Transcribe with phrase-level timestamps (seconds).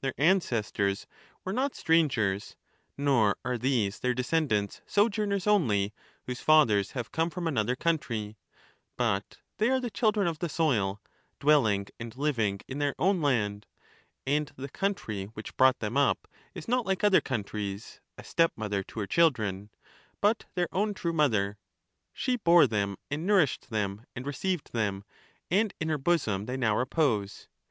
[0.00, 1.06] Their ancestors
[1.44, 2.56] were not strangers,
[2.96, 8.38] nor are these their descendants sojourners only, whose fathers have come from another country;
[8.96, 11.02] but they are the children of the soil,
[11.38, 13.66] dwelling and living in their own land.
[14.26, 19.00] And the country which brought them up is not like other countries, a stepmother to
[19.00, 19.68] her children,
[20.22, 21.58] but their own true mother;
[22.14, 25.04] she bore them and nourished them and re ceived them,
[25.50, 27.48] and in her bosom they now repose.